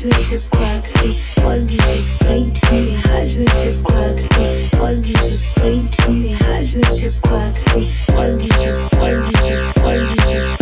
[0.00, 1.20] rasga-te quadro e
[1.62, 1.76] de
[2.24, 3.72] frente, me rasga de
[5.54, 6.34] frente, me
[8.38, 10.59] de, foge de, foge de.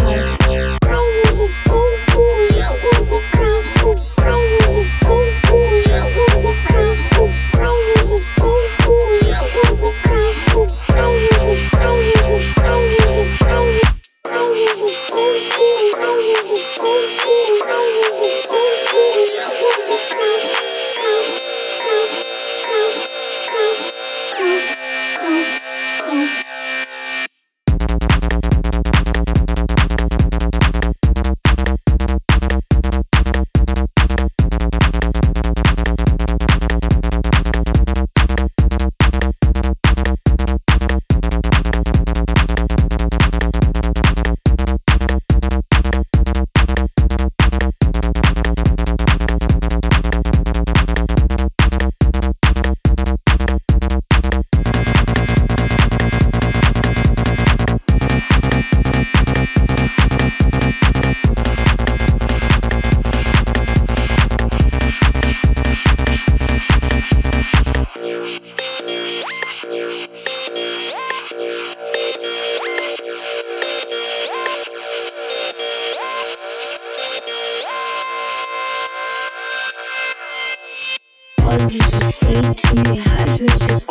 [81.59, 83.89] Fode de frente, me rasga de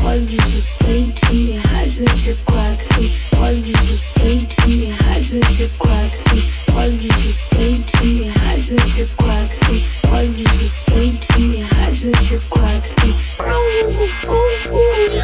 [0.00, 2.88] Fode de frente, rasga de quatro.
[3.36, 4.15] Fode de frente,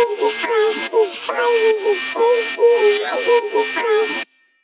[0.00, 0.47] Oh,